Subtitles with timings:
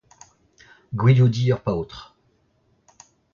[0.99, 1.99] Gwilioudiñ ur paotr.